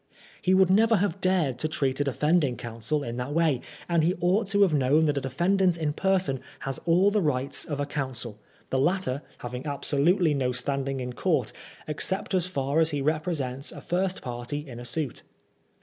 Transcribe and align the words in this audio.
He 0.41 0.55
would 0.55 0.71
never 0.71 0.95
have 0.95 1.21
dared 1.21 1.59
to 1.59 1.67
treat 1.67 1.99
a 1.99 2.03
defending 2.03 2.57
counsel 2.57 3.03
in 3.03 3.17
that 3.17 3.35
way, 3.35 3.61
and 3.87 4.01
he 4.03 4.15
ought 4.19 4.47
to 4.47 4.63
have 4.63 4.73
known 4.73 5.05
that 5.05 5.17
a 5.19 5.21
defendant 5.21 5.77
in 5.77 5.93
person 5.93 6.39
has 6.61 6.79
all 6.85 7.11
the 7.11 7.21
rights 7.21 7.65
of 7.65 7.79
a 7.79 7.85
counsel, 7.85 8.39
the 8.71 8.79
latter 8.79 9.21
having 9.41 9.63
absolutely 9.67 10.33
no 10.33 10.53
standing 10.53 11.01
in 11.01 11.13
court 11.13 11.53
ex 11.87 12.11
AT 12.11 12.15
THE 12.15 12.15
OLD 12.15 12.23
3AILEY. 12.23 12.29
75 12.31 12.31
cept 12.31 12.41
so 12.45 12.49
far 12.49 12.79
as 12.79 12.89
he 12.89 13.01
represents 13.03 13.71
a 13.71 13.79
first 13.81 14.23
party 14.23 14.67
in 14.67 14.79
a 14.79 14.85
suit. 14.85 15.21